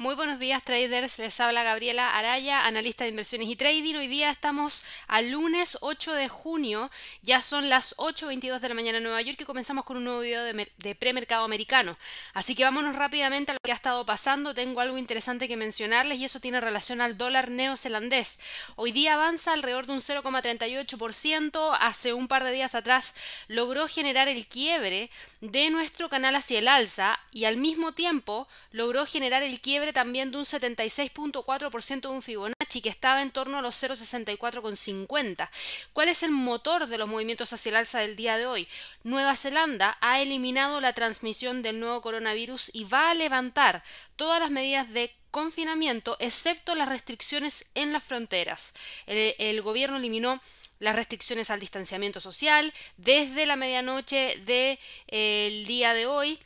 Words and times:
Muy 0.00 0.14
buenos 0.14 0.38
días 0.38 0.62
traders, 0.62 1.18
les 1.18 1.40
habla 1.40 1.64
Gabriela 1.64 2.16
Araya, 2.16 2.64
analista 2.64 3.02
de 3.02 3.10
inversiones 3.10 3.48
y 3.48 3.56
trading. 3.56 3.96
Hoy 3.96 4.06
día 4.06 4.30
estamos 4.30 4.84
al 5.08 5.32
lunes 5.32 5.76
8 5.80 6.14
de 6.14 6.28
junio, 6.28 6.88
ya 7.22 7.42
son 7.42 7.68
las 7.68 7.96
8.22 7.96 8.60
de 8.60 8.68
la 8.68 8.76
mañana 8.76 8.98
en 8.98 9.02
Nueva 9.02 9.20
York 9.22 9.40
y 9.40 9.44
comenzamos 9.44 9.84
con 9.84 9.96
un 9.96 10.04
nuevo 10.04 10.20
video 10.20 10.44
de, 10.44 10.70
de 10.76 10.94
premercado 10.94 11.42
americano. 11.42 11.98
Así 12.32 12.54
que 12.54 12.62
vámonos 12.62 12.94
rápidamente 12.94 13.50
a 13.50 13.54
lo 13.54 13.60
que 13.60 13.72
ha 13.72 13.74
estado 13.74 14.06
pasando, 14.06 14.54
tengo 14.54 14.80
algo 14.80 14.98
interesante 14.98 15.48
que 15.48 15.56
mencionarles 15.56 16.18
y 16.18 16.26
eso 16.26 16.38
tiene 16.38 16.60
relación 16.60 17.00
al 17.00 17.18
dólar 17.18 17.50
neozelandés. 17.50 18.38
Hoy 18.76 18.92
día 18.92 19.14
avanza 19.14 19.52
alrededor 19.52 19.88
de 19.88 19.94
un 19.94 19.98
0,38%, 19.98 21.76
hace 21.80 22.12
un 22.12 22.28
par 22.28 22.44
de 22.44 22.52
días 22.52 22.76
atrás 22.76 23.16
logró 23.48 23.88
generar 23.88 24.28
el 24.28 24.46
quiebre 24.46 25.10
de 25.40 25.70
nuestro 25.70 26.08
canal 26.08 26.36
hacia 26.36 26.60
el 26.60 26.68
alza 26.68 27.18
y 27.32 27.46
al 27.46 27.56
mismo 27.56 27.90
tiempo 27.90 28.46
logró 28.70 29.04
generar 29.04 29.42
el 29.42 29.60
quiebre 29.60 29.87
también 29.92 30.30
de 30.30 30.38
un 30.38 30.44
76.4% 30.44 32.00
de 32.00 32.08
un 32.08 32.22
Fibonacci 32.22 32.80
que 32.80 32.88
estaba 32.88 33.22
en 33.22 33.30
torno 33.30 33.58
a 33.58 33.62
los 33.62 33.82
0.64,50. 33.82 35.48
¿Cuál 35.92 36.08
es 36.08 36.22
el 36.22 36.30
motor 36.30 36.86
de 36.86 36.98
los 36.98 37.08
movimientos 37.08 37.52
hacia 37.52 37.70
el 37.70 37.76
alza 37.76 38.00
del 38.00 38.16
día 38.16 38.36
de 38.36 38.46
hoy? 38.46 38.68
Nueva 39.02 39.36
Zelanda 39.36 39.98
ha 40.00 40.20
eliminado 40.20 40.80
la 40.80 40.92
transmisión 40.92 41.62
del 41.62 41.80
nuevo 41.80 42.00
coronavirus 42.00 42.70
y 42.72 42.84
va 42.84 43.10
a 43.10 43.14
levantar 43.14 43.82
todas 44.16 44.40
las 44.40 44.50
medidas 44.50 44.90
de 44.92 45.14
confinamiento 45.30 46.16
excepto 46.20 46.74
las 46.74 46.88
restricciones 46.88 47.66
en 47.74 47.92
las 47.92 48.02
fronteras. 48.02 48.74
El, 49.06 49.60
gobierno 49.62 49.96
eliminó 49.96 50.40
las 50.78 50.96
restricciones 50.96 51.50
al 51.50 51.60
distanciamiento 51.60 52.20
social 52.20 52.72
desde 52.96 53.46
la 53.46 53.56
medianoche 53.56 54.36
del 54.38 54.78
de, 55.08 55.64
día 55.66 55.94
de 55.94 56.06
hoy 56.06 56.38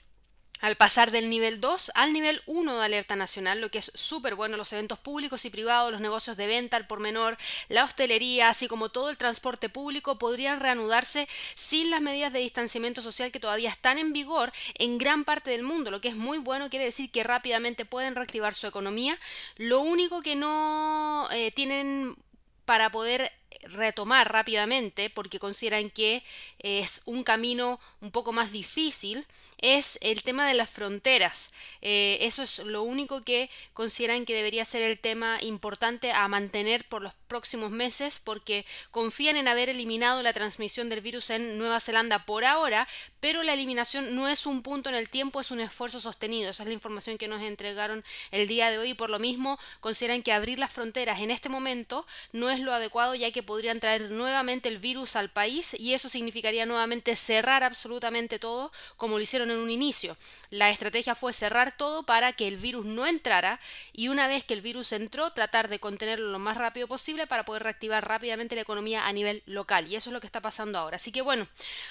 al 0.63 0.77
pasar 0.77 1.11
del 1.11 1.29
nivel 1.29 1.61
2 1.61 1.93
al 1.95 2.13
nivel 2.13 2.41
1 2.47 2.79
de 2.79 2.85
alerta 2.85 3.17
nacional, 3.17 3.61
lo 3.61 3.71
que 3.71 3.79
es 3.79 3.93
súper 3.95 4.37
bueno, 4.37 4.57
los 4.57 4.73
eventos 4.73 4.99
públicos 4.99 5.45
y 5.45 5.51
privados, 5.51 5.93
los 5.93 6.01
negocios 6.01 6.37
de 6.37 6.47
venta 6.47 6.77
al 6.77 6.87
por 6.87 7.01
menor, 7.01 7.37
la 7.69 7.85
hostelería, 7.85 8.49
así 8.49 8.69
como 8.69 8.89
todo 8.89 9.11
el 9.11 9.19
transporte 9.19 9.69
público 9.69 10.19
podrían 10.19 10.61
reanudarse 10.61 11.29
sin 11.55 11.91
las 11.91 12.01
medidas 12.01 12.33
de 12.33 12.39
distanciamiento 12.39 13.03
social 13.03 13.33
que 13.33 13.41
todavía 13.41 13.71
están 13.71 13.99
en 13.99 14.13
vigor 14.13 14.53
en 14.75 14.99
gran 14.99 15.25
parte 15.25 15.51
del 15.51 15.65
mundo, 15.65 15.91
lo 15.91 16.01
que 16.01 16.09
es 16.09 16.17
muy 16.17 16.39
bueno, 16.39 16.71
quiere 16.71 16.87
decir 16.87 17.11
que 17.11 17.25
rápidamente 17.25 17.85
pueden 17.85 18.15
reactivar 18.15 18.55
su 18.55 18.67
economía. 18.67 19.19
Lo 19.57 19.81
único 19.81 20.23
que 20.23 20.37
no 20.37 21.29
eh, 21.33 21.51
tienen 21.51 22.17
para 22.65 22.91
poder 22.91 23.33
retomar 23.63 24.33
rápidamente 24.33 25.11
porque 25.11 25.39
consideran 25.39 25.91
que 25.91 26.23
es 26.59 27.03
un 27.07 27.23
camino 27.23 27.81
un 28.01 28.11
poco 28.11 28.33
más 28.33 28.53
difícil 28.53 29.27
es 29.59 29.99
el 30.03 30.23
tema 30.23 30.47
de 30.47 30.55
las 30.55 30.71
fronteras. 30.71 31.53
Eh, 31.81 32.19
eso 32.21 32.43
es 32.43 32.59
lo 32.61 32.83
único 32.83 33.23
que 33.23 33.51
consideran 33.73 34.25
que 34.25 34.35
debería 34.35 34.65
ser 34.65 34.83
el 34.83 35.01
tema 35.01 35.39
importante 35.41 36.13
a 36.13 36.27
mantener 36.29 36.87
por 36.89 37.03
los 37.03 37.15
próximos 37.29 37.71
meses 37.71 38.19
porque 38.19 38.67
confían 38.91 39.37
en 39.37 39.49
haber 39.49 39.69
eliminado 39.69 40.23
la 40.23 40.33
transmisión 40.33 40.89
del 40.89 41.01
virus 41.01 41.31
en 41.31 41.59
Nueva 41.59 41.81
Zelanda 41.81 42.27
por 42.27 42.45
ahora 42.45 42.87
pero 43.21 43.45
la 43.45 43.55
eliminación 43.55 44.17
no 44.17 44.29
es 44.29 44.47
un 44.47 44.63
punto 44.63 44.89
en 44.89 44.97
el 44.97 45.09
tiempo 45.09 45.41
es 45.41 45.51
un 45.51 45.61
esfuerzo 45.61 46.01
sostenido. 46.01 46.51
Esa 46.51 46.65
es 46.65 46.67
la 46.67 46.75
información 46.75 47.19
que 47.19 47.29
nos 47.29 47.41
entregaron 47.41 48.05
el 48.33 48.49
día 48.49 48.71
de 48.71 48.79
hoy. 48.79 48.95
Por 48.95 49.11
lo 49.11 49.19
mismo 49.19 49.59
consideran 49.81 50.23
que 50.23 50.33
abrir 50.33 50.59
las 50.59 50.73
fronteras 50.73 51.21
en 51.21 51.31
este 51.31 51.49
momento 51.49 52.05
no 52.33 52.51
es 52.51 52.59
lo 52.59 52.73
adecuado 52.73 53.15
ya 53.15 53.31
que 53.31 53.42
podrían 53.43 53.81
traer 53.81 54.11
nuevamente 54.11 54.69
el 54.69 54.79
virus 54.79 55.17
al 55.17 55.31
país 55.31 55.75
y 55.79 55.95
eso 55.95 56.09
significaría 56.09 56.67
nuevamente 56.67 57.17
cerrar 57.17 57.65
absolutamente 57.65 58.39
todo 58.39 58.73
como 58.97 59.17
lo 59.17 59.23
hicieron 59.23 59.51
en 59.51 59.59
un 59.59 59.71
inicio. 59.71 60.17
La 60.51 60.71
estrategia 60.71 61.15
fue 61.15 61.33
cerrar 61.33 61.77
todo 61.77 62.05
para 62.05 62.33
que 62.33 62.49
el 62.49 62.57
virus 62.57 62.87
no 62.87 63.07
entrara 63.07 63.61
y 63.93 64.09
una 64.09 64.29
vez 64.29 64.45
que 64.45 64.55
el 64.55 64.61
virus 64.61 64.93
entró 64.93 65.33
tratar 65.33 65.69
de 65.69 65.79
contenerlo 65.79 66.31
lo 66.31 66.39
más 66.39 66.57
rápido 66.57 66.89
posible 66.89 67.27
para 67.27 67.45
poder 67.45 67.63
reactivar 67.63 68.07
rápidamente 68.07 68.55
la 68.55 68.63
economía 68.63 69.07
a 69.07 69.13
nivel 69.13 69.43
local 69.47 69.89
y 69.89 69.97
eso 69.97 70.11
es 70.11 70.15
lo 70.15 70.21
que 70.21 70.27
está 70.27 70.41
pasando 70.41 70.79
ahora. 70.79 70.97
Así 70.97 71.13
que 71.13 71.23
bueno, 71.23 71.47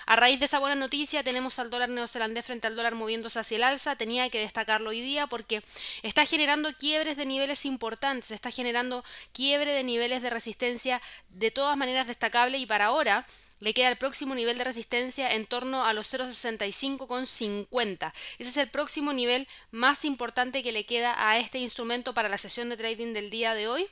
a 0.06 0.16
raíz 0.16 0.40
de 0.40 0.46
esa 0.46 0.60
buena 0.60 0.76
noticia 0.76 1.24
tenemos 1.24 1.60
al 1.60 1.70
dólar 1.70 1.90
neozelandés 1.90 2.46
frente 2.46 2.68
al 2.68 2.76
dólar 2.76 2.96
moviéndose 2.96 3.40
hacia 3.40 3.58
el 3.58 3.64
alza, 3.64 3.96
tenía 3.96 4.30
que 4.30 4.40
destacarlo 4.40 4.90
hoy 4.90 5.02
día 5.02 5.28
porque 5.28 5.64
está 6.04 6.26
generando 6.26 6.74
quiebres 6.78 7.18
de 7.18 7.26
niveles 7.26 7.66
importantes, 7.66 8.32
está 8.32 8.52
generando 8.52 9.04
quiebre 9.34 9.72
de 9.72 9.84
niveles 9.84 10.22
de 10.22 10.30
resistencia 10.30 11.02
todas 11.50 11.76
maneras 11.78 12.06
destacable 12.06 12.60
y 12.60 12.68
para 12.68 12.86
ahora 12.86 13.26
le 13.62 13.74
queda 13.74 13.88
el 13.90 13.98
próximo 13.98 14.36
nivel 14.36 14.58
de 14.58 14.66
resistencia 14.66 15.34
en 15.34 15.46
torno 15.46 15.86
a 15.86 15.94
los 15.94 16.14
0.65,50. 16.14 18.12
Ese 18.38 18.50
es 18.50 18.58
el 18.58 18.68
próximo 18.68 19.14
nivel 19.14 19.48
más 19.72 20.04
importante 20.04 20.62
que 20.62 20.72
le 20.72 20.86
queda 20.86 21.16
a 21.18 21.40
este 21.40 21.58
instrumento 21.60 22.14
para 22.14 22.30
la 22.30 22.38
sesión 22.38 22.70
de 22.70 22.78
trading 22.78 23.14
del 23.14 23.30
día 23.30 23.56
de 23.56 23.68
hoy 23.68 23.88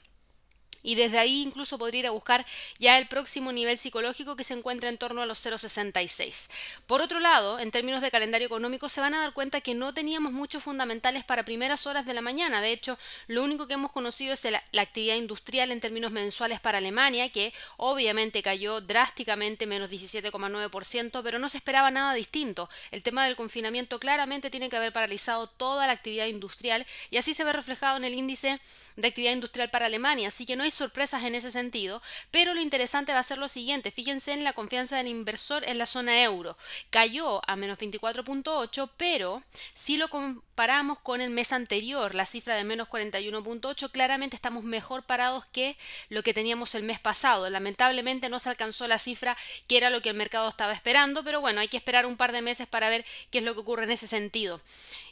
y 0.83 0.95
desde 0.95 1.19
ahí 1.19 1.41
incluso 1.41 1.77
podría 1.77 1.99
ir 1.99 2.07
a 2.07 2.11
buscar 2.11 2.45
ya 2.77 2.97
el 2.97 3.07
próximo 3.07 3.51
nivel 3.51 3.77
psicológico 3.77 4.35
que 4.35 4.43
se 4.43 4.53
encuentra 4.53 4.89
en 4.89 4.97
torno 4.97 5.21
a 5.21 5.25
los 5.25 5.45
0,66. 5.45 6.49
Por 6.87 7.01
otro 7.01 7.19
lado, 7.19 7.59
en 7.59 7.71
términos 7.71 8.01
de 8.01 8.11
calendario 8.11 8.47
económico, 8.47 8.89
se 8.89 9.01
van 9.01 9.13
a 9.13 9.21
dar 9.21 9.33
cuenta 9.33 9.61
que 9.61 9.73
no 9.73 9.93
teníamos 9.93 10.31
muchos 10.31 10.63
fundamentales 10.63 11.23
para 11.23 11.43
primeras 11.43 11.85
horas 11.87 12.05
de 12.05 12.13
la 12.13 12.21
mañana. 12.21 12.61
De 12.61 12.71
hecho, 12.71 12.97
lo 13.27 13.43
único 13.43 13.67
que 13.67 13.73
hemos 13.73 13.91
conocido 13.91 14.33
es 14.33 14.43
la, 14.45 14.63
actividad 14.81 15.15
industrial 15.15 15.71
en 15.71 15.81
términos 15.81 16.11
mensuales 16.11 16.59
para 16.59 16.79
Alemania, 16.79 17.29
que 17.29 17.53
obviamente 17.77 18.41
cayó 18.41 18.81
drásticamente, 18.81 19.67
menos 19.67 19.89
17,9%, 19.89 21.21
pero 21.23 21.39
no 21.39 21.49
se 21.49 21.57
esperaba 21.57 21.91
nada 21.91 22.13
distinto. 22.13 22.69
El 22.91 23.03
tema 23.03 23.25
del 23.25 23.35
confinamiento 23.35 23.99
claramente 23.99 24.49
tiene 24.49 24.69
que 24.69 24.77
haber 24.77 24.93
paralizado 24.93 25.47
toda 25.47 25.87
la 25.87 25.93
actividad 25.93 26.27
industrial 26.27 26.85
y 27.11 27.17
así 27.17 27.33
se 27.33 27.43
ve 27.43 27.53
reflejado 27.53 27.97
en 27.97 28.05
el 28.05 28.13
índice 28.13 28.59
de 28.95 29.07
actividad 29.07 29.33
industrial 29.33 29.69
para 29.69 29.85
Alemania. 29.87 30.29
Así 30.29 30.45
que 30.45 30.55
no 30.55 30.63
sorpresas 30.73 31.23
en 31.23 31.35
ese 31.35 31.51
sentido, 31.51 32.01
pero 32.31 32.53
lo 32.53 32.61
interesante 32.61 33.13
va 33.13 33.19
a 33.19 33.23
ser 33.23 33.37
lo 33.37 33.47
siguiente, 33.47 33.91
fíjense 33.91 34.33
en 34.33 34.43
la 34.43 34.53
confianza 34.53 34.97
del 34.97 35.07
inversor 35.07 35.63
en 35.67 35.77
la 35.77 35.85
zona 35.85 36.23
euro. 36.23 36.57
Cayó 36.89 37.41
a 37.47 37.55
menos 37.55 37.79
24.8, 37.79 38.89
pero 38.97 39.43
si 39.73 39.97
lo 39.97 40.09
comparamos 40.09 40.99
con 40.99 41.21
el 41.21 41.29
mes 41.29 41.53
anterior, 41.53 42.15
la 42.15 42.25
cifra 42.25 42.55
de 42.55 42.63
menos 42.63 42.87
41.8, 42.89 43.91
claramente 43.91 44.35
estamos 44.35 44.63
mejor 44.63 45.03
parados 45.03 45.45
que 45.45 45.77
lo 46.09 46.23
que 46.23 46.33
teníamos 46.33 46.75
el 46.75 46.83
mes 46.83 46.99
pasado. 46.99 47.49
Lamentablemente 47.49 48.29
no 48.29 48.39
se 48.39 48.49
alcanzó 48.49 48.87
la 48.87 48.99
cifra 48.99 49.37
que 49.67 49.77
era 49.77 49.89
lo 49.89 50.01
que 50.01 50.09
el 50.09 50.15
mercado 50.15 50.49
estaba 50.49 50.73
esperando, 50.73 51.23
pero 51.23 51.41
bueno, 51.41 51.61
hay 51.61 51.67
que 51.67 51.77
esperar 51.77 52.05
un 52.05 52.17
par 52.17 52.31
de 52.31 52.41
meses 52.41 52.67
para 52.67 52.89
ver 52.89 53.05
qué 53.31 53.39
es 53.39 53.43
lo 53.43 53.53
que 53.53 53.61
ocurre 53.61 53.83
en 53.83 53.91
ese 53.91 54.07
sentido. 54.07 54.61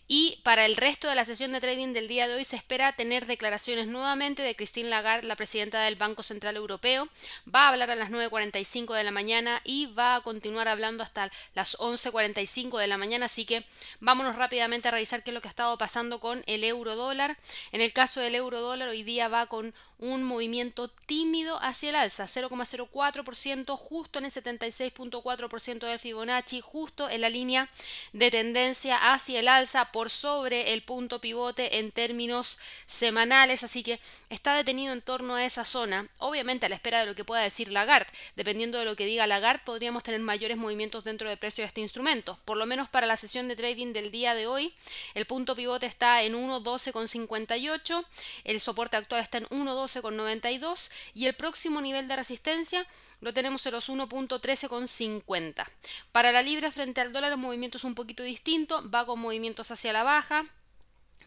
Y 0.10 0.40
para 0.44 0.66
el 0.66 0.78
resto 0.78 1.10
de 1.10 1.16
la 1.16 1.26
sesión 1.26 1.52
de 1.52 1.60
trading 1.60 1.92
del 1.92 2.08
día 2.08 2.30
de 2.30 2.36
hoy 2.36 2.46
se 2.46 2.56
espera 2.56 2.94
tener 2.94 3.26
declaraciones 3.26 3.88
nuevamente 3.88 4.42
de 4.42 4.56
Christine 4.56 4.90
Lagarde, 4.90 5.28
la 5.28 5.36
presidenta 5.36 5.82
del 5.82 5.98
Banco 5.98 6.24
Central 6.24 6.56
Europeo. 6.56 7.10
Va 7.54 7.64
a 7.64 7.70
hablar 7.70 7.92
a 7.92 7.96
las 7.96 8.10
9.45 8.10 8.96
de 8.96 9.04
la 9.04 9.12
mañana 9.12 9.60
y 9.66 9.88
va 9.88 10.16
a 10.16 10.22
continuar 10.22 10.70
hablando 10.70 11.04
hasta 11.04 11.30
las 11.56 11.78
11.45 11.78 12.80
de 12.80 12.88
la 12.88 12.98
mañana. 12.98 13.26
Así 13.26 13.46
que 13.46 13.66
vámonos 14.00 14.38
rápidamente 14.38 14.88
a 14.88 14.92
revisar 14.92 15.24
qué 15.24 15.32
es 15.32 15.34
lo 15.34 15.42
que 15.42 15.50
ha 15.50 15.52
estado 15.52 15.78
pasando 15.78 16.22
con 16.22 16.42
el 16.48 16.64
euro 16.64 16.96
dólar. 16.96 17.38
En 17.74 17.82
el 17.82 17.92
caso 17.92 18.22
del 18.22 18.36
euro 18.36 18.62
dólar 18.62 18.88
hoy 18.88 19.04
día 19.04 19.28
va 19.28 19.48
con 19.48 19.74
un 20.00 20.24
movimiento 20.24 20.90
tímido 20.90 21.60
hacia 21.62 21.90
el 21.90 21.96
alza, 21.96 22.26
0,04%, 22.26 23.76
justo 23.76 24.20
en 24.20 24.26
el 24.26 24.32
76.4% 24.32 25.80
del 25.80 26.00
Fibonacci, 26.00 26.62
justo 26.62 27.10
en 27.10 27.22
la 27.22 27.30
línea 27.30 27.70
de 28.14 28.30
tendencia 28.30 29.12
hacia 29.12 29.40
el 29.40 29.48
alza 29.48 29.92
por 29.98 30.12
sobre 30.12 30.74
el 30.74 30.84
punto 30.84 31.20
pivote 31.20 31.80
en 31.80 31.92
términos 31.92 32.60
semanales, 32.86 33.64
así 33.64 33.82
que 33.82 34.00
está 34.30 34.54
detenido 34.54 34.94
en 34.94 35.02
torno 35.02 35.34
a 35.34 35.44
esa 35.44 35.66
zona, 35.66 36.08
obviamente 36.20 36.68
a 36.68 36.70
la 36.70 36.76
espera 36.76 37.00
de 37.00 37.08
lo 37.08 37.16
que 37.16 37.26
pueda 37.26 37.42
decir 37.42 37.72
Lagarde. 37.72 38.12
Dependiendo 38.36 38.78
de 38.78 38.86
lo 38.86 38.96
que 38.96 39.08
diga 39.08 39.26
Lagarde, 39.26 39.64
podríamos 39.66 40.04
tener 40.04 40.20
mayores 40.20 40.56
movimientos 40.56 41.04
dentro 41.04 41.28
del 41.28 41.40
precio 41.40 41.64
de 41.64 41.70
este 41.70 41.82
instrumento. 41.82 42.38
Por 42.46 42.58
lo 42.58 42.68
menos 42.68 42.90
para 42.90 43.08
la 43.08 43.18
sesión 43.18 43.48
de 43.48 43.56
trading 43.56 43.92
del 43.92 44.12
día 44.12 44.36
de 44.36 44.46
hoy, 44.46 44.72
el 45.16 45.26
punto 45.26 45.56
pivote 45.56 45.88
está 45.88 46.22
en 46.22 46.36
1.12,58, 46.36 48.06
el 48.44 48.60
soporte 48.60 48.98
actual 48.98 49.24
está 49.24 49.40
en 49.40 49.46
1.12,92 49.46 50.92
y 51.16 51.26
el 51.26 51.34
próximo 51.34 51.82
nivel 51.82 52.08
de 52.08 52.18
resistencia 52.18 52.86
lo 53.20 53.34
tenemos 53.34 53.66
en 53.66 53.72
los 53.74 53.90
1.13,50. 53.90 55.68
Para 56.12 56.32
la 56.32 56.44
libra 56.44 56.72
frente 56.72 57.02
al 57.02 57.12
dólar 57.12 57.32
el 57.32 57.40
movimiento 57.40 57.78
es 57.78 57.84
un 57.84 57.96
poquito 57.96 58.22
distinto, 58.22 58.88
va 58.92 59.08
con 59.08 59.20
movimientos 59.20 59.72
hacia 59.72 59.87
la 59.94 60.04
baja, 60.04 60.46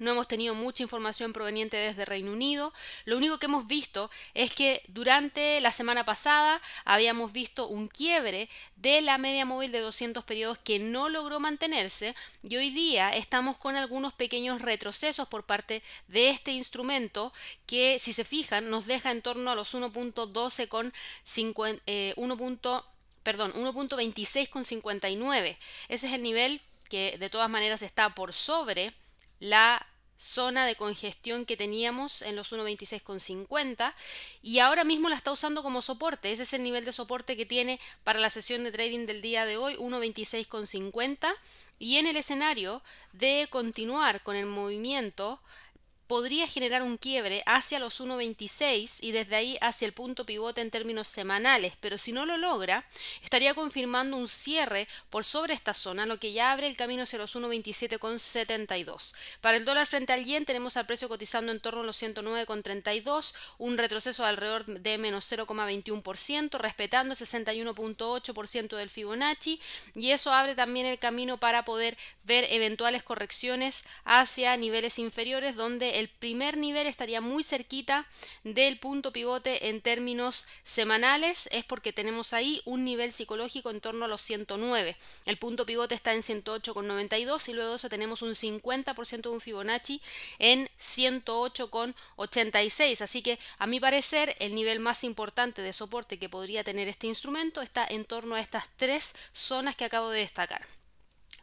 no 0.01 0.13
hemos 0.13 0.29
tenido 0.29 0.55
mucha 0.55 0.83
información 0.83 1.35
proveniente 1.35 1.77
desde 1.77 2.07
Reino 2.07 2.33
Unido. 2.33 2.73
Lo 3.05 3.19
único 3.19 3.39
que 3.39 3.45
hemos 3.45 3.67
visto 3.67 4.11
es 4.33 4.55
que 4.55 4.83
durante 4.89 5.61
la 5.61 5.73
semana 5.73 6.07
pasada 6.07 6.61
habíamos 6.87 7.33
visto 7.33 7.69
un 7.69 7.87
quiebre 7.87 8.49
de 8.77 9.03
la 9.03 9.19
media 9.19 9.45
móvil 9.45 9.71
de 9.73 9.81
200 9.81 10.25
periodos 10.25 10.57
que 10.57 10.79
no 10.79 11.11
logró 11.11 11.39
mantenerse 11.39 12.15
y 12.43 12.57
hoy 12.57 12.71
día 12.71 13.15
estamos 13.15 13.59
con 13.59 13.77
algunos 13.77 14.15
pequeños 14.15 14.63
retrocesos 14.63 15.29
por 15.29 15.45
parte 15.45 15.83
de 16.09 16.31
este 16.31 16.53
instrumento 16.53 17.35
que 17.67 17.99
si 17.99 18.15
se 18.15 18.25
fijan 18.25 18.71
nos 18.71 18.87
deja 18.87 19.11
en 19.11 19.21
torno 19.21 19.51
a 19.51 19.55
los 19.55 19.75
1.12 19.75 20.67
con 20.69 20.95
50, 21.25 21.83
eh, 21.87 22.15
1. 22.17 22.85
Perdón, 23.23 23.53
1.26 23.53 24.49
con 24.49 24.65
59. 24.65 25.59
Ese 25.89 26.07
es 26.07 26.13
el 26.15 26.23
nivel 26.23 26.63
que 26.91 27.17
de 27.19 27.31
todas 27.31 27.49
maneras 27.49 27.81
está 27.81 28.15
por 28.15 28.35
sobre 28.35 28.93
la 29.39 29.87
zona 30.19 30.67
de 30.67 30.77
congestión 30.77 31.47
que 31.47 31.57
teníamos 31.57 32.21
en 32.21 32.37
los 32.37 32.53
1.26,50 32.53 33.95
y 34.43 34.59
ahora 34.59 34.85
mismo 34.85 35.09
la 35.09 35.17
está 35.17 35.33
usando 35.33 35.63
como 35.63 35.81
soporte. 35.81 36.31
Ese 36.31 36.43
es 36.43 36.53
el 36.53 36.63
nivel 36.63 36.85
de 36.85 36.93
soporte 36.93 37.39
que 37.39 37.47
tiene 37.47 37.81
para 38.05 38.21
la 38.21 38.29
sesión 38.29 38.63
de 38.65 38.73
trading 38.73 39.07
del 39.07 39.23
día 39.23 39.47
de 39.47 39.57
hoy, 39.57 39.77
1.26,50. 39.77 41.35
Y 41.79 41.97
en 41.97 42.07
el 42.07 42.19
escenario 42.19 42.83
de 43.15 43.49
continuar 43.49 44.23
con 44.23 44.37
el 44.37 44.45
movimiento 44.45 45.41
podría 46.11 46.49
generar 46.49 46.83
un 46.83 46.97
quiebre 46.97 47.45
hacia 47.47 47.79
los 47.79 48.01
1.26 48.01 48.97
y 49.01 49.13
desde 49.13 49.37
ahí 49.37 49.57
hacia 49.61 49.87
el 49.87 49.93
punto 49.93 50.27
pivote 50.27 50.61
en 50.61 50.73
términos 50.73 51.07
semanales, 51.07 51.75
pero 51.79 51.99
si 51.99 52.11
no 52.11 52.27
lo 52.27 52.37
logra, 52.37 52.85
estaría 53.23 53.55
confirmando 53.55 54.17
un 54.17 54.27
cierre 54.27 54.89
por 55.09 55.23
sobre 55.23 55.55
esta 55.55 55.73
zona, 55.73 56.07
lo 56.07 56.19
que 56.19 56.33
ya 56.33 56.51
abre 56.51 56.67
el 56.67 56.77
camino 56.77 57.05
hacia 57.05 57.21
los 57.21 57.37
1.27,72. 57.37 59.15
Para 59.41 59.57
el 59.57 59.65
dólar 59.65 59.87
frente 59.87 60.13
al 60.13 60.25
yen 60.25 60.45
tenemos 60.45 60.77
al 60.77 60.85
precio 60.85 61.09
cotizando 61.09 61.53
en 61.53 61.61
torno 61.61 61.83
a 61.83 61.85
los 61.85 62.03
109,32, 62.03 63.33
un 63.59 63.79
retroceso 63.79 64.27
alrededor 64.27 64.65
de 64.65 64.99
menos 64.99 65.31
0,21%, 65.31 66.59
respetando 66.59 67.15
el 67.15 67.21
61,8% 67.21 68.77
del 68.77 68.91
Fibonacci 68.91 69.61
y 69.95 70.11
eso 70.11 70.33
abre 70.33 70.57
también 70.57 70.87
el 70.87 70.99
camino 70.99 71.39
para 71.39 71.65
poder 71.65 71.97
ver 72.25 72.49
eventuales 72.51 73.05
correcciones 73.05 73.85
hacia 74.05 74.57
niveles 74.57 74.99
inferiores 74.99 75.55
donde 75.55 76.00
el 76.01 76.09
primer 76.09 76.57
nivel 76.57 76.87
estaría 76.87 77.21
muy 77.21 77.43
cerquita 77.43 78.07
del 78.43 78.79
punto 78.79 79.13
pivote 79.13 79.69
en 79.69 79.81
términos 79.81 80.47
semanales, 80.65 81.49
es 81.53 81.65
porque 81.65 81.93
tenemos 81.93 82.33
ahí 82.33 82.63
un 82.65 82.85
nivel 82.85 83.13
psicológico 83.13 83.71
en 83.71 83.81
torno 83.81 84.07
a 84.07 84.09
los 84.09 84.21
109. 84.23 84.97
El 85.27 85.37
punto 85.37 85.67
pivote 85.67 85.95
está 85.95 86.13
en 86.13 86.23
108,92 86.23 87.49
y 87.49 87.53
luego 87.53 87.77
eso 87.77 87.89
tenemos 87.89 88.23
un 88.23 88.35
50% 88.35 89.21
de 89.21 89.29
un 89.29 89.41
Fibonacci 89.41 90.01
en 90.39 90.69
108,86. 90.81 93.03
Así 93.03 93.23
que 93.23 93.39
a 93.59 93.67
mi 93.67 93.79
parecer 93.79 94.35
el 94.41 94.55
nivel 94.55 94.81
más 94.81 95.05
importante 95.05 95.63
de 95.63 95.73
soporte 95.73 96.19
que 96.19 96.29
podría 96.29 96.65
tener 96.65 96.89
este 96.89 97.07
instrumento 97.07 97.63
está 97.63 97.87
en 97.87 98.05
torno 98.05 98.35
a 98.35 98.41
estas 98.41 98.69
tres 98.77 99.15
zonas 99.33 99.77
que 99.77 99.85
acabo 99.85 100.11
de 100.11 100.19
destacar. 100.21 100.80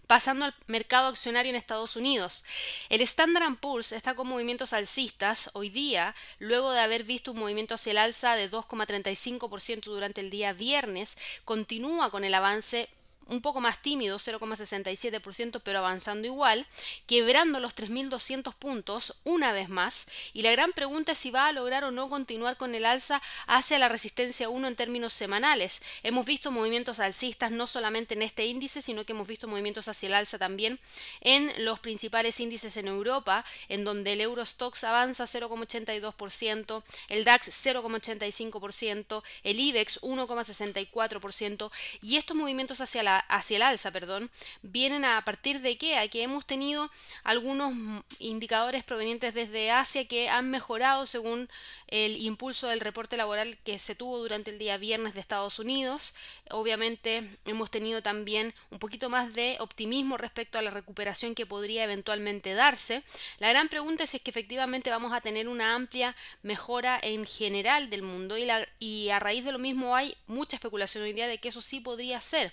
Pasando 0.07 0.45
al 0.45 0.55
mercado 0.67 1.09
accionario 1.09 1.49
en 1.49 1.57
Estados 1.57 1.97
Unidos, 1.97 2.45
el 2.87 3.01
Standard 3.01 3.57
Poor's 3.57 3.91
está 3.91 4.15
con 4.15 4.27
movimientos 4.27 4.71
alcistas 4.71 5.49
hoy 5.51 5.69
día, 5.69 6.15
luego 6.39 6.71
de 6.71 6.79
haber 6.79 7.03
visto 7.03 7.33
un 7.33 7.39
movimiento 7.39 7.75
hacia 7.75 7.91
el 7.91 7.97
alza 7.97 8.37
de 8.37 8.49
2,35% 8.49 9.83
durante 9.83 10.21
el 10.21 10.29
día 10.29 10.53
viernes, 10.53 11.17
continúa 11.43 12.09
con 12.09 12.23
el 12.23 12.33
avance 12.33 12.87
un 13.27 13.41
poco 13.41 13.61
más 13.61 13.81
tímido, 13.81 14.17
0,67%, 14.17 15.61
pero 15.63 15.79
avanzando 15.79 16.27
igual, 16.27 16.65
quebrando 17.05 17.59
los 17.59 17.75
3.200 17.75 18.53
puntos 18.55 19.15
una 19.23 19.51
vez 19.51 19.69
más. 19.69 20.07
Y 20.33 20.41
la 20.41 20.51
gran 20.51 20.71
pregunta 20.73 21.11
es 21.11 21.17
si 21.17 21.31
va 21.31 21.47
a 21.47 21.51
lograr 21.51 21.83
o 21.83 21.91
no 21.91 22.09
continuar 22.09 22.57
con 22.57 22.75
el 22.75 22.85
alza 22.85 23.21
hacia 23.47 23.79
la 23.79 23.89
resistencia 23.89 24.49
1 24.49 24.67
en 24.67 24.75
términos 24.75 25.13
semanales. 25.13 25.81
Hemos 26.03 26.25
visto 26.25 26.51
movimientos 26.51 26.99
alcistas 26.99 27.51
no 27.51 27.67
solamente 27.67 28.13
en 28.13 28.21
este 28.21 28.45
índice, 28.45 28.81
sino 28.81 29.05
que 29.05 29.13
hemos 29.13 29.27
visto 29.27 29.47
movimientos 29.47 29.87
hacia 29.87 30.07
el 30.07 30.15
alza 30.15 30.37
también 30.37 30.79
en 31.21 31.65
los 31.65 31.79
principales 31.79 32.39
índices 32.39 32.77
en 32.77 32.87
Europa, 32.87 33.45
en 33.69 33.83
donde 33.83 34.13
el 34.13 34.21
Eurostox 34.21 34.83
avanza 34.83 35.25
0,82%, 35.25 36.83
el 37.09 37.23
DAX 37.23 37.47
0,85%, 37.65 39.23
el 39.43 39.59
IBEX 39.59 40.01
1,64%, 40.01 41.71
y 42.01 42.17
estos 42.17 42.37
movimientos 42.37 42.81
hacia 42.81 43.03
la 43.03 43.16
hacia 43.19 43.57
el 43.57 43.63
alza, 43.63 43.91
perdón, 43.91 44.29
vienen 44.61 45.05
a 45.05 45.23
partir 45.23 45.61
de 45.61 45.77
qué? 45.77 45.97
A 45.97 46.07
que 46.07 46.23
hemos 46.23 46.45
tenido 46.45 46.89
algunos 47.23 47.73
indicadores 48.19 48.83
provenientes 48.83 49.33
desde 49.33 49.71
Asia 49.71 50.07
que 50.07 50.29
han 50.29 50.49
mejorado 50.49 51.05
según 51.05 51.49
el 51.87 52.17
impulso 52.17 52.67
del 52.67 52.81
reporte 52.81 53.17
laboral 53.17 53.57
que 53.63 53.79
se 53.79 53.95
tuvo 53.95 54.17
durante 54.17 54.51
el 54.51 54.59
día 54.59 54.77
viernes 54.77 55.13
de 55.13 55.21
Estados 55.21 55.59
Unidos. 55.59 56.13
Obviamente 56.49 57.23
hemos 57.45 57.71
tenido 57.71 58.01
también 58.01 58.53
un 58.71 58.79
poquito 58.79 59.09
más 59.09 59.33
de 59.33 59.57
optimismo 59.59 60.17
respecto 60.17 60.59
a 60.59 60.61
la 60.61 60.71
recuperación 60.71 61.33
que 61.33 61.45
podría 61.45 61.83
eventualmente 61.83 62.53
darse. 62.53 63.03
La 63.39 63.49
gran 63.49 63.69
pregunta 63.69 64.03
es 64.03 64.09
si 64.09 64.19
que 64.19 64.31
efectivamente 64.31 64.89
vamos 64.89 65.13
a 65.13 65.21
tener 65.21 65.47
una 65.47 65.75
amplia 65.75 66.15
mejora 66.41 66.99
en 67.01 67.25
general 67.25 67.89
del 67.89 68.01
mundo 68.01 68.35
y, 68.79 69.09
a 69.09 69.19
raíz 69.19 69.45
de 69.45 69.51
lo 69.51 69.59
mismo 69.59 69.95
hay 69.95 70.15
mucha 70.27 70.57
especulación 70.57 71.03
hoy 71.03 71.13
día 71.13 71.27
de 71.27 71.37
que 71.37 71.49
eso 71.49 71.61
sí 71.61 71.79
podría 71.79 72.19
ser. 72.21 72.51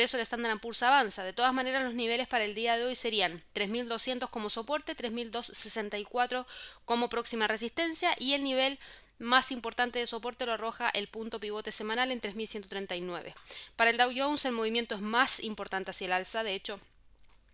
Eso 0.00 0.16
el 0.16 0.22
Standard 0.22 0.60
Poor's 0.60 0.82
avanza. 0.82 1.24
De 1.24 1.32
todas 1.32 1.52
maneras, 1.52 1.84
los 1.84 1.94
niveles 1.94 2.26
para 2.26 2.44
el 2.44 2.54
día 2.54 2.76
de 2.76 2.84
hoy 2.84 2.96
serían 2.96 3.42
3.200 3.54 4.30
como 4.30 4.50
soporte, 4.50 4.96
3.264 4.96 6.46
como 6.84 7.08
próxima 7.08 7.46
resistencia 7.46 8.14
y 8.18 8.34
el 8.34 8.44
nivel 8.44 8.78
más 9.18 9.50
importante 9.50 9.98
de 9.98 10.06
soporte 10.06 10.46
lo 10.46 10.52
arroja 10.52 10.88
el 10.90 11.08
punto 11.08 11.40
pivote 11.40 11.72
semanal 11.72 12.10
en 12.12 12.20
3.139. 12.20 13.34
Para 13.76 13.90
el 13.90 13.96
Dow 13.96 14.12
Jones 14.14 14.44
el 14.44 14.52
movimiento 14.52 14.94
es 14.94 15.00
más 15.00 15.40
importante 15.40 15.90
hacia 15.90 16.06
el 16.06 16.12
alza, 16.12 16.44
de 16.44 16.54
hecho 16.54 16.80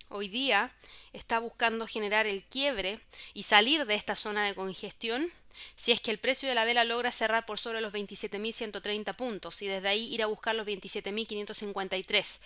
hoy 0.08 0.28
día 0.28 0.72
está 1.12 1.38
buscando 1.38 1.86
generar 1.86 2.26
el 2.26 2.44
quiebre 2.44 3.00
y 3.32 3.44
salir 3.44 3.86
de 3.86 3.94
esta 3.94 4.16
zona 4.16 4.46
de 4.46 4.54
congestión 4.54 5.30
si 5.76 5.92
es 5.92 6.00
que 6.00 6.10
el 6.10 6.18
precio 6.18 6.48
de 6.48 6.54
la 6.54 6.64
vela 6.64 6.84
logra 6.84 7.12
cerrar 7.12 7.46
por 7.46 7.58
sobre 7.58 7.80
los 7.80 7.92
27.130 7.92 9.14
puntos 9.14 9.62
y 9.62 9.68
desde 9.68 9.88
ahí 9.88 10.12
ir 10.12 10.22
a 10.22 10.26
buscar 10.26 10.54
los 10.54 10.66
27.553. 10.66 12.40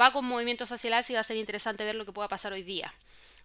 Va 0.00 0.12
con 0.12 0.24
movimientos 0.24 0.72
hacia 0.72 0.88
el 0.88 0.94
alza 0.94 1.12
y 1.12 1.14
va 1.14 1.20
a 1.20 1.24
ser 1.24 1.36
interesante 1.36 1.84
ver 1.84 1.96
lo 1.96 2.06
que 2.06 2.12
pueda 2.12 2.28
pasar 2.28 2.52
hoy 2.52 2.62
día. 2.62 2.92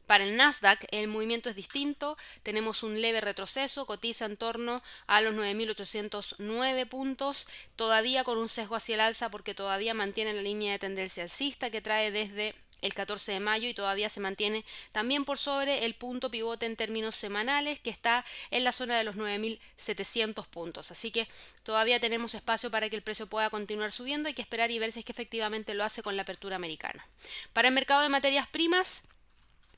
Para 0.05 0.23
el 0.23 0.37
Nasdaq 0.37 0.87
el 0.91 1.09
movimiento 1.09 1.49
es 1.49 1.55
distinto, 1.55 2.17
tenemos 2.41 2.81
un 2.81 3.01
leve 3.01 3.19
retroceso, 3.19 3.85
cotiza 3.85 4.25
en 4.25 4.37
torno 4.37 4.81
a 5.05 5.19
los 5.19 5.35
9.809 5.35 6.87
puntos, 6.87 7.47
todavía 7.75 8.23
con 8.23 8.37
un 8.37 8.47
sesgo 8.47 8.75
hacia 8.75 8.95
el 8.95 9.01
alza 9.01 9.29
porque 9.29 9.53
todavía 9.53 9.93
mantiene 9.93 10.31
la 10.31 10.41
línea 10.41 10.71
de 10.71 10.79
tendencia 10.79 11.23
alcista 11.23 11.69
que 11.69 11.81
trae 11.81 12.11
desde 12.11 12.55
el 12.81 12.93
14 12.93 13.33
de 13.33 13.39
mayo 13.39 13.67
y 13.67 13.73
todavía 13.73 14.09
se 14.09 14.19
mantiene 14.19 14.63
también 14.91 15.25
por 15.25 15.37
sobre 15.37 15.85
el 15.85 15.95
punto 15.95 16.29
pivote 16.29 16.65
en 16.65 16.75
términos 16.75 17.15
semanales 17.15 17.79
que 17.79 17.89
está 17.89 18.23
en 18.51 18.63
la 18.63 18.71
zona 18.71 18.97
de 18.97 19.03
los 19.03 19.15
9.700 19.15 20.45
puntos. 20.47 20.91
Así 20.91 21.11
que 21.11 21.27
todavía 21.63 21.99
tenemos 21.99 22.33
espacio 22.33 22.69
para 22.69 22.89
que 22.89 22.95
el 22.95 23.01
precio 23.01 23.27
pueda 23.27 23.49
continuar 23.49 23.91
subiendo. 23.91 24.27
Hay 24.27 24.33
que 24.33 24.41
esperar 24.41 24.71
y 24.71 24.79
ver 24.79 24.91
si 24.91 24.99
es 24.99 25.05
que 25.05 25.11
efectivamente 25.11 25.73
lo 25.73 25.83
hace 25.83 26.03
con 26.03 26.15
la 26.15 26.23
apertura 26.23 26.55
americana. 26.55 27.05
Para 27.53 27.67
el 27.67 27.73
mercado 27.73 28.01
de 28.01 28.09
materias 28.09 28.47
primas, 28.47 29.03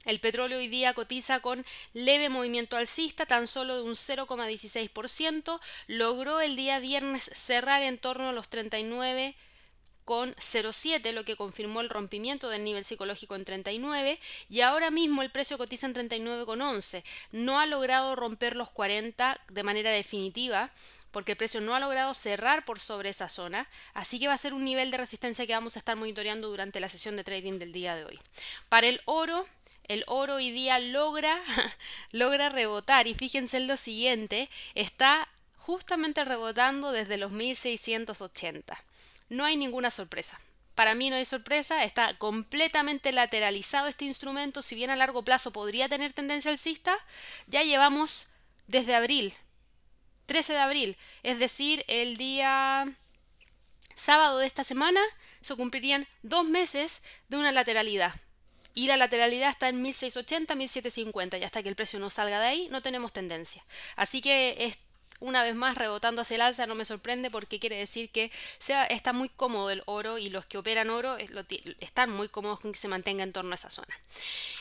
el 0.06 0.20
petróleo 0.20 0.58
hoy 0.58 0.68
día 0.68 0.94
cotiza 0.94 1.42
con 1.42 1.66
leve 1.94 2.30
movimiento 2.30 2.78
alcista, 2.78 3.26
tan 3.26 3.48
solo 3.48 3.76
de 3.76 3.84
un 3.84 3.96
0,16%. 3.96 5.60
Logró 5.88 6.42
el 6.42 6.56
día 6.56 6.80
viernes 6.80 7.30
cerrar 7.34 7.82
en 7.82 7.98
torno 7.98 8.30
a 8.30 8.34
los 8.34 8.50
39 8.50 9.36
con 10.10 10.34
0,7, 10.38 11.12
lo 11.12 11.24
que 11.24 11.36
confirmó 11.36 11.82
el 11.82 11.90
rompimiento 11.92 12.50
del 12.50 12.64
nivel 12.64 12.84
psicológico 12.84 13.36
en 13.36 13.46
39 13.46 14.20
y 14.50 14.62
ahora 14.62 14.90
mismo 14.90 15.22
el 15.22 15.30
precio 15.30 15.60
cotiza 15.60 15.86
en 15.86 15.94
39,11. 15.94 17.04
No 17.32 17.60
ha 17.60 17.68
logrado 17.68 18.16
romper 18.16 18.56
los 18.56 18.72
40 18.72 19.40
de 19.50 19.62
manera 19.62 19.92
definitiva 19.92 20.72
porque 21.12 21.34
el 21.34 21.38
precio 21.38 21.62
no 21.62 21.76
ha 21.76 21.80
logrado 21.80 22.16
cerrar 22.16 22.66
por 22.66 22.80
sobre 22.80 23.10
esa 23.10 23.30
zona, 23.30 23.70
así 23.94 24.20
que 24.20 24.28
va 24.28 24.34
a 24.34 24.40
ser 24.40 24.56
un 24.56 24.66
nivel 24.66 24.90
de 24.90 24.98
resistencia 24.98 25.46
que 25.46 25.54
vamos 25.54 25.76
a 25.76 25.80
estar 25.80 25.96
monitoreando 25.96 26.48
durante 26.48 26.80
la 26.80 26.90
sesión 26.90 27.16
de 27.16 27.24
trading 27.24 27.60
del 27.60 27.72
día 27.72 27.96
de 27.96 28.06
hoy. 28.06 28.20
Para 28.68 28.88
el 28.88 29.02
oro, 29.06 29.46
el 29.84 30.04
oro 30.08 30.38
hoy 30.38 30.50
día 30.50 30.80
logra, 30.80 31.40
logra 32.12 32.50
rebotar 32.50 33.06
y 33.06 33.14
fíjense 33.14 33.58
en 33.58 33.68
lo 33.68 33.78
siguiente, 33.78 34.50
está 34.74 35.28
justamente 35.56 36.26
rebotando 36.26 36.92
desde 36.92 37.18
los 37.18 37.30
1680 37.30 38.84
no 39.30 39.46
hay 39.46 39.58
ninguna 39.58 39.92
sorpresa. 39.92 40.40
Para 40.76 40.96
mí 40.96 41.10
no 41.10 41.16
hay 41.16 41.26
sorpresa, 41.26 41.84
está 41.84 42.18
completamente 42.18 43.12
lateralizado 43.12 43.88
este 43.88 44.06
instrumento, 44.06 44.62
si 44.62 44.76
bien 44.76 44.90
a 44.90 44.96
largo 44.96 45.24
plazo 45.24 45.52
podría 45.52 45.90
tener 45.90 46.14
tendencia 46.14 46.52
alcista, 46.52 46.98
ya 47.48 47.64
llevamos 47.64 48.30
desde 48.68 48.96
abril, 48.96 49.34
13 50.26 50.54
de 50.54 50.60
abril, 50.60 50.98
es 51.24 51.40
decir, 51.40 51.84
el 51.88 52.16
día 52.16 52.86
sábado 53.96 54.40
de 54.40 54.48
esta 54.48 54.64
semana 54.64 55.02
se 55.42 55.56
cumplirían 55.56 56.08
dos 56.22 56.46
meses 56.46 57.04
de 57.28 57.38
una 57.38 57.52
lateralidad. 57.52 58.14
Y 58.74 58.88
la 58.88 58.96
lateralidad 58.96 59.50
está 59.50 59.68
en 59.68 59.82
1680, 59.82 60.56
1750 60.56 61.38
y 61.38 61.44
hasta 61.44 61.62
que 61.64 61.70
el 61.70 61.76
precio 61.76 62.00
no 62.00 62.10
salga 62.10 62.40
de 62.40 62.48
ahí 62.48 62.68
no 62.70 62.82
tenemos 62.82 63.12
tendencia. 63.12 63.66
Así 63.96 64.22
que 64.22 64.56
es 64.64 64.78
una 65.20 65.44
vez 65.44 65.56
más 65.56 65.78
rebotando 65.78 66.22
hacia 66.22 66.36
el 66.36 66.42
alza, 66.42 66.66
no 66.66 66.76
me 66.76 66.86
sorprende 66.86 67.30
porque 67.30 67.60
quiere 67.60 67.78
decir 67.78 68.10
que 68.10 68.32
está 68.90 69.14
muy 69.14 69.30
cómodo 69.30 69.70
el 69.70 69.84
oro 69.86 70.18
y 70.18 70.30
los 70.30 70.46
que 70.46 70.58
operan 70.58 70.90
oro 70.90 71.18
eh, 71.18 71.28
están 71.80 72.12
muy 72.12 72.30
cómodos 72.30 72.60
con 72.60 72.72
que 72.72 72.80
se 72.80 72.88
mantenga 72.88 73.24
en 73.24 73.34
torno 73.34 73.52
a 73.52 73.56
esa 73.56 73.70
zona. 73.70 74.00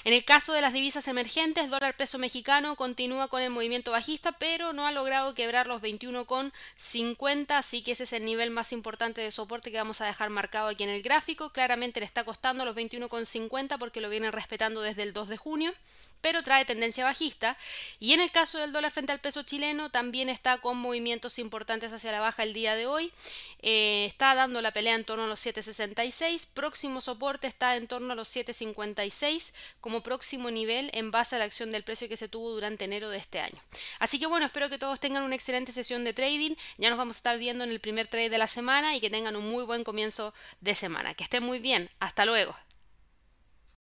En 0.05 0.13
el 0.13 0.25
caso 0.25 0.53
de 0.53 0.61
las 0.61 0.73
divisas 0.73 1.07
emergentes, 1.09 1.71
dólar 1.71 1.97
peso 1.97 2.19
mexicano 2.19 2.77
continúa 2.77 3.29
con 3.29 3.43
el 3.43 3.51
movimiento 3.51 3.91
bajista, 3.93 4.33
pero 4.33 4.73
no 4.73 4.87
ha 4.87 4.93
logrado 4.93 5.35
quebrar 5.35 5.67
los 5.67 5.83
21,50, 5.83 7.51
así 7.51 7.83
que 7.83 7.93
ese 7.93 8.05
es 8.05 8.13
el 8.13 8.25
nivel 8.25 8.51
más 8.51 8.73
importante 8.73 9.21
de 9.21 9.31
soporte 9.31 9.71
que 9.71 9.79
vamos 9.79 10.01
a 10.01 10.07
dejar 10.07 10.31
marcado 10.31 10.69
aquí 10.69 10.83
en 10.85 10.91
el 10.91 11.03
gráfico. 11.03 11.51
Claramente 11.51 12.01
le 12.01 12.07
está 12.07 12.25
costando 12.25 12.65
los 12.65 12.77
21,50 12.77 13.79
porque 13.79 14.01
lo 14.01 14.11
vienen 14.11 14.33
respetando 14.33 14.83
desde 14.83 15.03
el 15.03 15.13
2 15.13 15.29
de 15.29 15.37
junio 15.37 15.75
pero 16.21 16.43
trae 16.43 16.65
tendencia 16.65 17.05
bajista. 17.05 17.57
Y 18.01 18.13
en 18.13 18.21
el 18.21 18.31
caso 18.31 18.59
del 18.59 18.73
dólar 18.73 18.91
frente 18.91 19.13
al 19.13 19.21
peso 19.21 19.43
chileno, 19.43 19.91
también 19.91 20.29
con 20.57 20.79
movimientos 20.79 21.39
importantes 21.39 21.93
hacia 21.93 22.11
la 22.11 22.21
baja 22.21 22.43
el 22.43 22.55
día 22.55 22.75
de 22.75 22.87
hoy. 22.87 23.13
Eh, 23.61 24.07
está 24.07 24.35
dando 24.35 24.63
la 24.63 24.73
pelea 24.73 24.95
en 24.95 25.05
torno 25.05 25.25
a 25.25 25.29
los 25.29 25.45
7.66. 25.45 26.49
Próximo 26.55 27.03
soporte 27.03 27.47
está 27.47 27.77
en 27.77 27.87
torno 27.87 28.15
a 28.15 28.17
los 28.17 28.35
7.56 28.35 29.53
como 29.83 30.03
próximo 30.03 30.51
nivel 30.51 30.91
en 30.95 31.11
base 31.11 31.37
a 31.37 31.39
la 31.39 31.45
acción 31.45 31.71
del 31.71 31.85
precio 31.85 32.09
que 32.09 32.17
se 32.17 32.29
tuvo 32.29 32.51
durante 32.51 32.87
enero 32.87 33.11
de 33.11 33.19
este 33.19 33.41
año. 33.41 33.61
Así 33.99 34.19
que 34.19 34.27
bueno, 34.27 34.47
espero 34.47 34.71
que 34.71 34.79
todos 34.79 34.99
tengan 34.99 35.25
una 35.25 35.35
excelente 35.35 35.73
sesión 35.73 36.05
de 36.05 36.15
trading. 36.15 36.55
Ya 36.79 36.89
nos 36.89 36.99
vamos 36.99 37.17
a 37.17 37.19
estar 37.19 37.39
viendo 37.39 37.65
en 37.65 37.71
el 37.71 37.81
primer 37.81 38.07
trade 38.07 38.31
de 38.31 38.39
la 38.39 38.47
semana 38.47 38.97
y 38.97 39.01
que 39.01 39.11
tengan 39.11 39.37
un 39.37 39.49
muy 39.51 39.65
buen 39.65 39.85
comienzo 39.85 40.33
de 40.61 40.75
semana. 40.75 41.15
Que 41.15 41.25
estén 41.25 41.43
muy 41.43 41.59
bien. 41.59 41.91
Hasta 42.01 42.25
luego. 42.25 42.57